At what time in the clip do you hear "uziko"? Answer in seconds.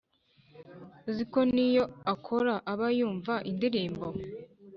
1.09-1.39